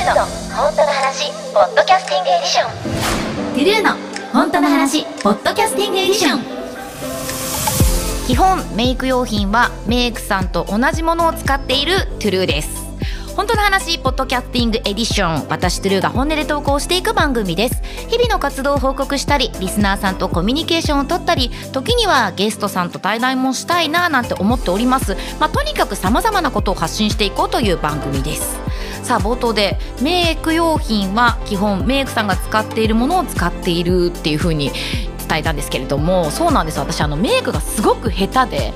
[0.00, 0.24] TRUE の
[0.56, 3.90] 本当の話 Podcasting Edition。TRUE の
[4.32, 6.40] 本当の話 Podcasting Edition。
[8.26, 12.80] 基本メイク用品はメイクさんと同じものを使っている TRUE です。
[13.36, 15.48] 本当の話 Podcasting Edition。
[15.50, 17.82] 私 TRUE が本音で投稿していく番組です。
[18.08, 25.14] 日々の活動を報告したりリスナーさんとコミュニケーションを取ったり時にはゲストさんと対談もしたいななんて思っております。
[25.38, 28.69] まあ、とにかく様々なことを発信していこうという番組です。
[29.10, 34.70] さあ冒頭でメイク用品は基本メイクさんが使っているものを使っているっていう風に
[35.28, 36.78] 伝えたんですけれどもそうなんです。
[36.78, 38.72] 私あのメイクがすごく下手で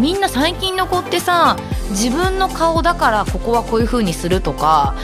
[0.00, 1.56] みんな最近の子ってさ
[1.90, 4.96] 自分の顔だからここはこういう風にするとか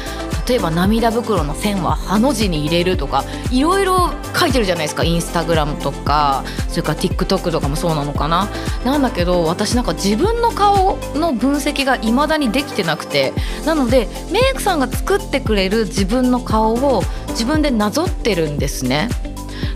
[0.48, 5.04] 例えば涙袋の線はハの字に入れるとかいろいろ書いてるじゃないですか。
[5.04, 8.48] インスタグラムとかそれから TikTok とかもそうなのかな。
[8.84, 13.34] なんだけど私なんか自分の顔の分析が未だにできてなくて
[13.66, 19.08] なのでメイクさんが作ってくれる自分の顔を自分でなぞってるんですね。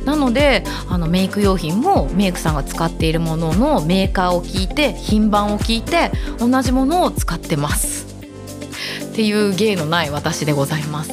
[0.07, 8.12] なのであのメイク用品もメイクさんが使っているもののメーカーを聞いて品番を聞いて同じものを使ってます。
[9.13, 11.11] っていう芸のない私でございます。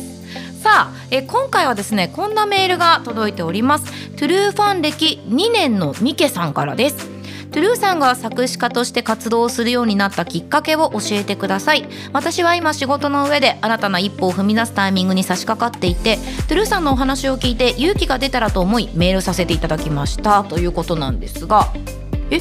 [0.61, 3.85] さあえ今回はですねこんなメールが届いております。
[4.15, 7.09] トゥルーファン歴2年のミケさんからです。
[7.51, 11.89] トゥルーさんが作詞家として活動するようになったきっかけを教えてください。
[12.13, 20.45] 私は今仕事の上で新たな一歩を踏み出すタイミングに差し掛かっていてトゥルーさんのお話を聞いて勇気が出たらと思いメールさせていただきました。
[20.45, 21.73] ということなんですが。
[22.31, 22.39] え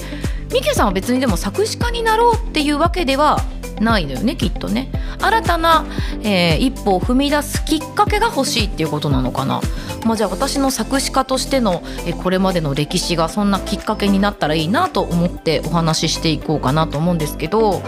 [0.52, 3.40] ミケさんは別にでも作詞家になろうっていうわけでは
[3.80, 4.90] ないのよねきっとね。
[5.20, 5.84] 新たな、
[6.22, 9.60] えー、一歩を踏み出すきっかけが欲しいっていうことなのかな。
[10.04, 17.82] まあ、じゃあ私の作詞家としてのえこれまでの歴史がそんなきっかけになったらいいなと思ってお話ししていこうかなと思うんですけど、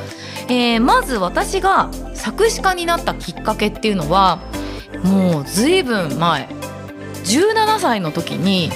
[0.48, 4.40] えー、まず私が作詞家になったきっかけっていうのは
[5.04, 6.48] もうずいぶん前
[7.24, 8.70] 17歳の時に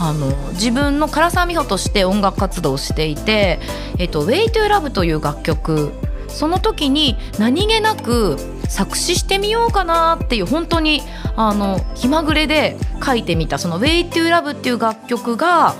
[0.00, 3.60] あの自分の唐沢美穂として音楽活動をしていて
[3.98, 5.92] 「えっと、Way to Love」という楽曲
[6.30, 8.36] その時に何気なく
[8.68, 11.02] 作詞してみようかなっていう本当に
[11.36, 15.74] あの気まぐれで書いてみたその「Way to Love」っていう楽曲が、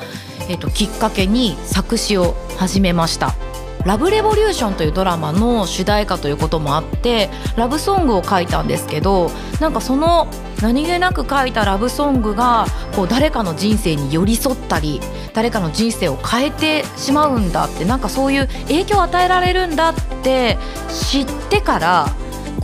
[0.48, 3.49] えっと、きっかけに作詞を始めました。
[3.86, 9.30] ラブレボリューションというドラマの主題歌ということもあってラブソングを書いたんですけど
[9.60, 10.28] なんかその
[10.60, 15.00] 何気なく書いたラブソングがこう誰かの人生に寄り添ったり
[15.32, 20.58] 誰かの人生を変えてしまうんだってなんかそういう影響を与えられるんだって
[20.88, 22.06] 知ってから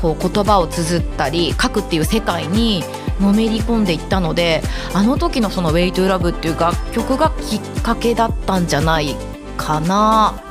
[0.02, 2.84] こう言葉を綴ったり書くっていう世界に
[3.20, 4.62] のめり込んでいったので
[4.92, 9.16] あの時のその「Way to Love」っていう楽曲がきっかけだったんじゃない
[9.56, 10.45] かな。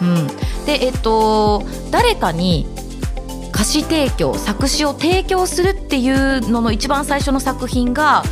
[0.00, 0.26] うん、
[0.66, 2.66] でえっと誰かに
[3.52, 8.22] 歌詞提供作詞を提供するっていうのの一番最初の作品が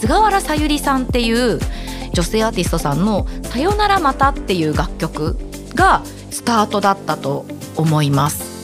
[0.00, 1.58] 菅原さゆりさんっていう
[2.12, 5.38] 女性アーティストさんの「さよならまた」っていう楽曲
[5.74, 7.46] がスタートだったと
[7.76, 8.54] 思います。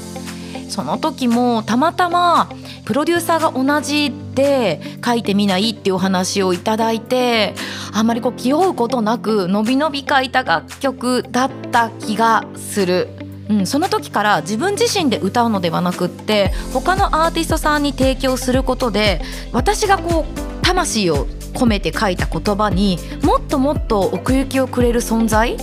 [0.69, 2.48] その時もたまたま
[2.84, 7.54] プロデューサーが同じで書いてみないっていうお話をいただいて
[7.92, 13.08] あんまりこう気負うことなくのびのび書いた楽曲だった気がする。
[13.48, 19.20] うん、その時から自分自身で歌うのではなくって他のアーティストさんに提供することで
[19.52, 25.56] 私がこう魂を込めて書いた言葉にもっともっと奥行きをくれる存在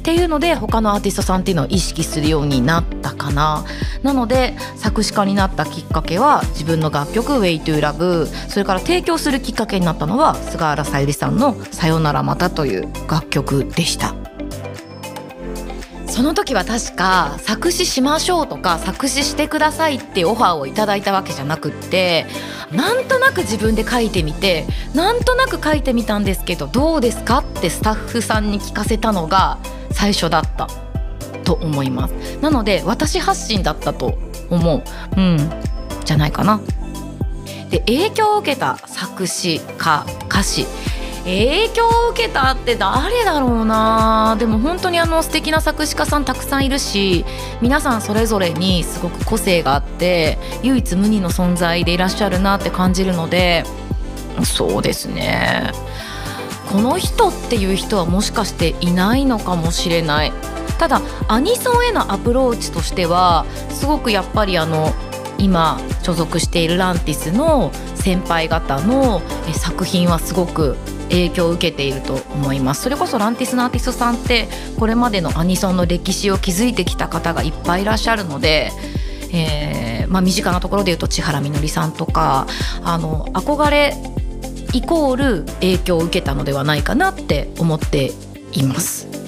[0.00, 3.66] っていうので他のアーティストさんっていうのを意識するようになったかな
[4.02, 14.14] なので作詞家になったきっかけは自分の楽曲「Way to Love」それから提供するきっかけになったのは菅原さゆりさんの「さよならまた」という楽曲でした。
[16.06, 22.26] その時は確か作詞しましょうとか作詞してくださいってオファーをいただいたわけじゃなくって
[22.72, 29.58] なんとなく自分で書いてみてなんとなく書いてみたんですけどどうですかってスタッフさんに聞かせたのが
[30.00, 30.66] 最初だった。
[31.44, 32.12] と思います。
[32.40, 34.16] なので私発信だったと
[34.48, 34.82] 思う。
[35.16, 35.38] うん。
[36.06, 36.62] じゃないかな。
[37.68, 40.66] で影響を受けた作詞家歌詞。
[41.24, 44.36] 影響を受けたって誰だろうな。
[44.38, 47.26] でも本当にあの素敵な作詞家さんたくさんいるし
[47.60, 53.64] 皆さんそれぞれにすごく個性があって唯一無二の存在でいらっしゃるなって感じるので
[54.44, 55.72] そうですね。
[56.70, 60.32] この人っていう人はもしかしていないのかもしれない。
[60.78, 64.94] ただアニソンへのアプローチとしてはすごくやっぱりあの
[65.36, 69.20] 今所属しているランティスの先輩方の
[69.52, 70.76] 作品はすごく
[71.10, 72.82] 影響を受けていると思います。
[72.82, 78.70] それこそランティスのアーティストさんってこれまでのアニソンの歴史を築いてきた方がいっぱいいらっしゃるので
[79.32, 82.48] えーまあ、身近なところで言うと千原みのりさんとか
[82.82, 83.94] あの憧れ
[84.72, 88.12] イコール影響を受けたのではないかなって思って
[88.52, 89.08] います。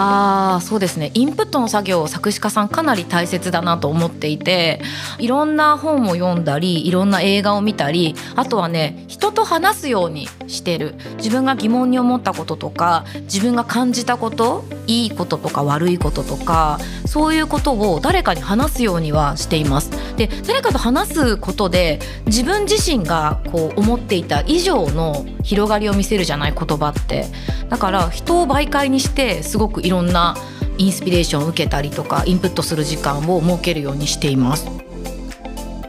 [0.00, 4.80] あーそうですねインプットの作業作詞家さんかなり大切だなと思っていて
[5.18, 19.90] いろんな本を読んだりいろんな映画を見たりあとはね人と話すようにしてる自分が疑問に思ったこととか自分が感じたこといいこととか悪いこととかそういうことを誰かに話すようにはしています。
[20.16, 27.26] で誰かと話すことで自分自身がこう思っていた以上の広がりを見せるじゃない言葉って
[27.68, 30.36] だから人を媒介にしてすごくいろんな
[30.78, 34.68] インスピレーションを受けたりとかインプットする時間を設けるようにしています。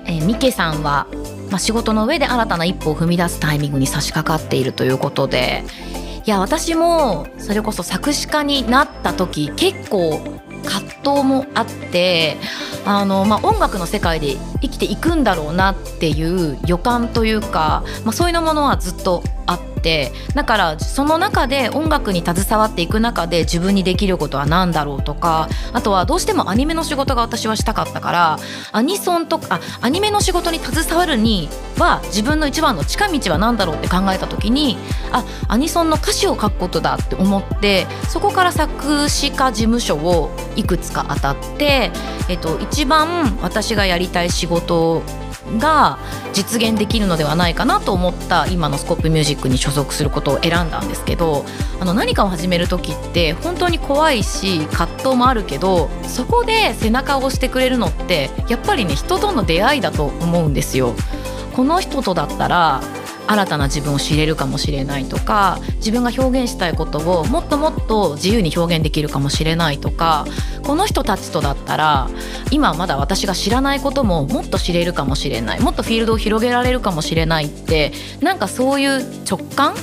[0.06, 1.06] えー、ミケさんは、
[1.50, 5.64] まあ、仕事の上で新たな一歩を踏み出すタイミングに差し掛かっているということで。
[6.26, 10.20] いや私もそれこそ作詞家になった時結構
[10.64, 12.38] 葛藤もあって
[12.86, 28.40] あの、まあ、音楽の世界で生きていくんだろうなっていう予感というか、まあ、そういうものはずっとあってだからその中で音楽に携わっていく中で自分にできることは何だろうとかあとはどうしてもアニメの仕事が私はしたかったから
[28.72, 34.78] アニソンとかアニメの仕事に携わるには自分の一番の近道は何だろうって考えた時に
[35.12, 41.92] あアニソンの歌詞を書くことだって思ってそこから作詞家事務所をいくつか当たって、
[42.28, 45.04] えっと、一番私がやりたい仕事を
[45.58, 46.00] が
[46.34, 51.46] 実現できるのではないかなと思った今のスコップミュージックに所属することを選んだんですけど
[51.80, 60.96] あの何かを始める時って本当に怖いし葛藤もあるけどそこで背中を押してくれるのってやっぱりね人との出会いだと思うんですよ。
[61.56, 62.82] この人とだったら
[63.30, 70.26] 新たな自分を知れるかもしれないとか自分が表現したいことをもっともっと自由に表現できるかもしれないとか
[70.64, 72.10] この人たちとだったら
[72.50, 79.00] 今まだ私が知らないことももっと知れるかもしれないもっとフィールドを広げられるかもしれないってなんかそういう
[79.30, 79.76] 直感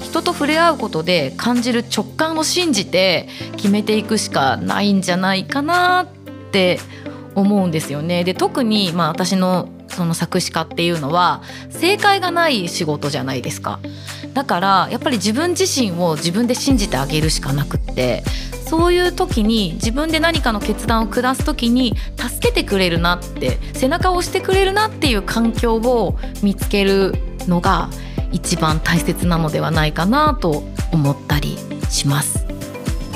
[0.00, 6.06] 人と触れ合うことで感じる直感を信じて決めていくしかないんじゃないかなっ
[6.52, 6.80] て
[7.34, 8.24] 思うんですよね。
[8.24, 13.80] で特にまあ私のその作詞家っていうのは正解がない仕事じゃないですか。
[14.34, 18.22] だからやっぱり自分自身を自分で信じてあげるしかなくって
[18.68, 27.14] そういう時に自分で何かの決断を下す時に助けてくれるなって背中を押してくれるなっていう環境を見つける
[27.48, 27.90] のが
[28.30, 31.58] 一番大切なのではないかなと思ったり
[31.88, 32.46] します。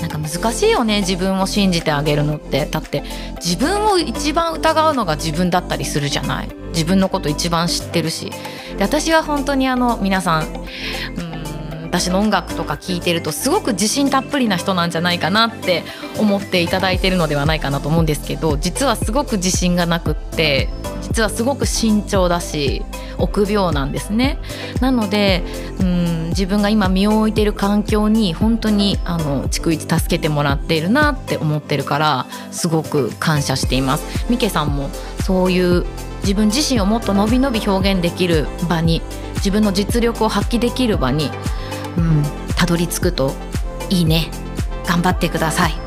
[0.00, 2.66] なんか難しいよね自分を信じてあげるのって。
[2.66, 3.04] だって
[3.36, 6.63] 自分を一番疑うのが自分だったりするじゃない。
[6.74, 8.30] 自分のこと一番知ってるし
[8.76, 11.34] で私は本当にあの皆さんうん
[11.94, 15.84] 私の音楽とか聴いてるとすごく自信たっぷりな人なんじゃないかなって
[16.18, 20.68] 思っていただいてるのではないかなと思うんですけど実はすごく自信がなくって
[21.02, 22.84] 実はすごく慎重だし
[23.16, 24.38] 臆病なんですね。
[24.80, 25.44] なので
[25.78, 34.26] うん自分が今身を置いている環境に本当にあの逐一助けてもらっているなって思ってるからすごく感謝しています。
[34.28, 34.90] ミケさんも
[35.22, 35.86] そういう
[36.24, 39.02] 自分自身をもっと伸び伸び表現できる場に
[39.36, 41.30] 自分の実力を発揮できる場に、
[41.98, 42.22] うん、
[42.56, 43.32] たどり着くと
[43.90, 44.30] いいね
[44.86, 45.84] 頑張ってください。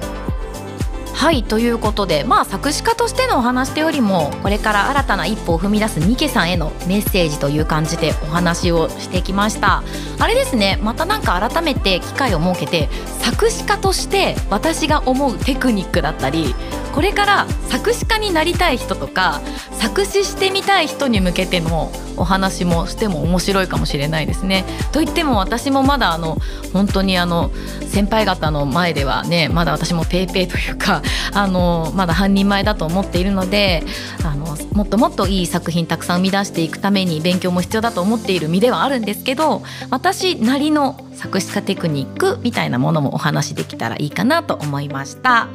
[1.18, 9.82] はいということでまあ作詞家としてのお話とよりもこれから新たな一歩を踏み出すミケさんへのメッセージという感じでお話をしてきました
[10.20, 12.88] あれですねまた何か改めて機会を設けて
[13.20, 16.54] 作詞家として私が思うテクニックだったり
[16.98, 19.40] これから作詞家になりたい人とか
[19.74, 24.66] 作詞してみたい人に向けてのお話もしても面白いかもしれないですね。
[24.92, 26.40] といっても私もまだあの
[26.74, 27.52] 本当にあの
[27.88, 31.04] 先輩方の前ではねまだ私も paypay というか
[31.36, 33.84] あのまだ半人前だと思っているので
[34.24, 39.62] あのもっともっといい作品たくさん生み出していくために勉強も必要だと思っている身ではあるんですけど
[39.92, 45.48] 私なりの作詞家テクニックみたいなものもお話できたらいいかなと思いました。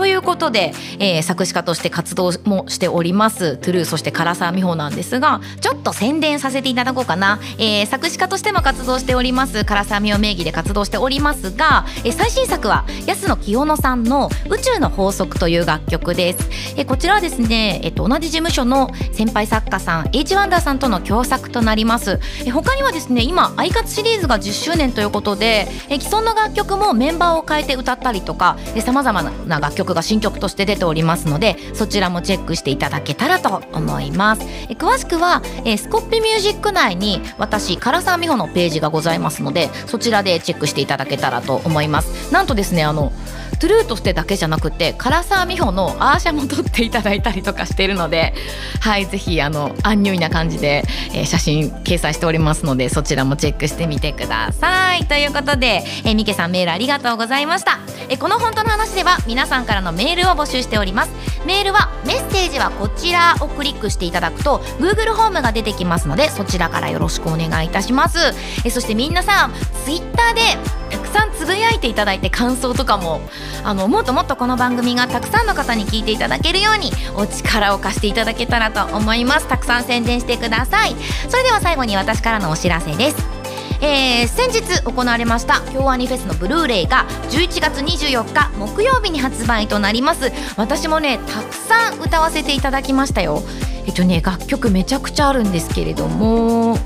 [0.00, 16.48] ということで、えー、作詞家として活動もしておりますトゥルーそして唐沢美穂なんですがちょっと宣伝させていただこうかな、えー、作詞家としても活動しております唐沢美穂名義で活動しておりますが、えー、最新作は安野清野さんの「宇宙の法則」という楽曲です。
[16.76, 22.20] えー、こちらはですね、えーと、同じ事務所の先輩作家さん H ワンダーさんとの共作となります。
[22.40, 34.42] えー、他にはですね今アイカツシリーズが10周年ということで、え、既存の楽曲もメンバーを変えて歌ったりとかさまざまな楽曲が新曲として出ておりますのでそちらもチェックしていただけたらと思います。
[34.68, 42.32] え、詳しくは、え、スコッピミュージック内に私唐沢美穂のページがございますのでそちらでチェックしていただけたらと思います。
[42.32, 43.12] なんとですねあの
[43.60, 48.32] トゥルーとしてだけじゃなくて唐沢美穂のアーシャも撮っていただいたりとかしているので
[48.80, 55.04] はいぜひあのアンニュイな感じで、えー、写真掲載しておりますのでそちらもチェックしてみてください。
[55.06, 61.12] ということで、えー、ミケさんメールありがとうございました、えー、この本当の話では皆さんからのメールを募集しております。
[61.46, 68.18] メールはメッセージはこちらをクリックしていただくと Google ホームが出てきますのでそちらからよろしくお願いいたします。
[68.64, 69.52] えそして皆さん
[69.84, 73.20] Twitter でたくさんつぶやいていただいて感想とかも
[73.64, 79.48] あのもっともっとこの番組がたくさんの方に聞いていただけるようにお力を貸していただけたらと思います。
[79.48, 80.94] たくさん宣伝してください。
[81.28, 83.40] それでは最後に私からのお知らせです。
[83.82, 90.30] えー、先日行われました京アニフェスのブルーレイが11月24日木曜日に発売となります。
[90.56, 93.42] 私もねたくさん歌わせていただきましたよ。
[93.86, 96.78] えっとね楽曲めちゃくちゃあるんですけれども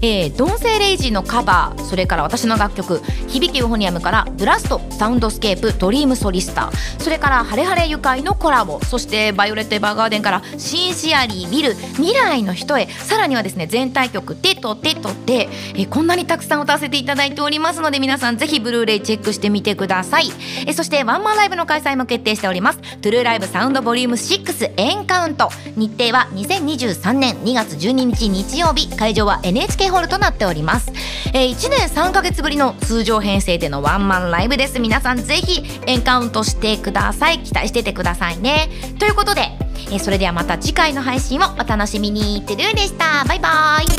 [0.00, 20.30] えー、 Don't say lazy のカバーそれから私の楽曲「響きユーフォニアム」から「ブラスト」「サウンドスケープ」「DREAM SOLISTER」それから「ハレ晴レユカイ」のコラボそして「バイオレット・エヴァーガーデン」から「シンシアリー・ビル」「未来の人へ」さらにはですね全体曲「手と手と手」えー、こんなにたくさん歌わせていただいておりますので皆さんぜひブルーレイチェックしてみてください、
[20.66, 22.78] えー、そしてワンマンライブの開催も決定しております。
[22.78, 25.50] トゥルーライブサウンドボリューム6エンカウント。
[25.76, 28.88] 日程は2023年2月12日日曜日。
[28.96, 30.92] 会場は NHK ホールとなっております、
[31.32, 34.78] えー、1年3ヶ月ぶりの通常編成でのワンマンライブです。
[34.80, 37.40] 皆さんぜひエンカウントしてください。
[37.40, 38.68] 期待しててくださいね。
[38.98, 39.42] ということで、
[39.90, 42.42] えー、それではまた次回の配信をお楽しみに。
[42.46, 43.24] トゥルーでした。
[43.24, 43.86] バイバイ。
[43.86, 43.98] トゥ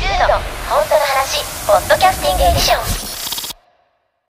[0.00, 0.34] ルーの
[0.68, 3.17] 本当の話ポッドキャスティングエディション。